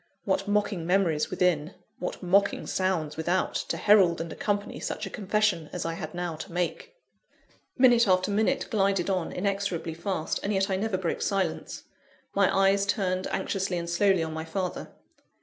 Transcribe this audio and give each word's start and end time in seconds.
What 0.25 0.47
mocking 0.47 0.87
memories 0.87 1.29
within, 1.29 1.75
what 1.99 2.23
mocking 2.23 2.65
sounds 2.65 3.17
without, 3.17 3.53
to 3.53 3.77
herald 3.77 4.19
and 4.19 4.33
accompany 4.33 4.79
such 4.79 5.05
a 5.05 5.11
confession 5.11 5.69
as 5.71 5.85
I 5.85 5.93
had 5.93 6.15
now 6.15 6.35
to 6.37 6.51
make! 6.51 6.95
Minute 7.77 8.07
after 8.07 8.31
minute 8.31 8.65
glided 8.71 9.11
on, 9.11 9.31
inexorably 9.31 9.93
fast; 9.93 10.39
and 10.41 10.51
yet 10.51 10.71
I 10.71 10.75
never 10.75 10.97
broke 10.97 11.21
silence. 11.21 11.83
My 12.33 12.51
eyes 12.71 12.87
turned 12.87 13.27
anxiously 13.27 13.77
and 13.77 13.87
slowly 13.87 14.23
on 14.23 14.33
my 14.33 14.43
father. 14.43 14.91